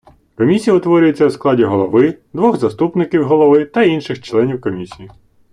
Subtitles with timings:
[0.37, 5.09] Комісія утворюється у складі голови, двох заступників голови та інших членів Комісії.